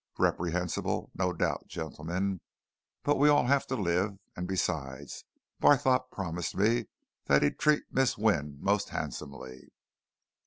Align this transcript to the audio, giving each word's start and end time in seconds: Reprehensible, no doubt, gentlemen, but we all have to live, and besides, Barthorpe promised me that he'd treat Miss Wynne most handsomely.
Reprehensible, 0.17 1.11
no 1.13 1.31
doubt, 1.31 1.67
gentlemen, 1.67 2.41
but 3.03 3.17
we 3.19 3.29
all 3.29 3.45
have 3.45 3.67
to 3.67 3.75
live, 3.75 4.17
and 4.35 4.47
besides, 4.47 5.25
Barthorpe 5.61 6.09
promised 6.09 6.57
me 6.57 6.85
that 7.25 7.43
he'd 7.43 7.59
treat 7.59 7.83
Miss 7.91 8.17
Wynne 8.17 8.57
most 8.59 8.89
handsomely. 8.89 9.69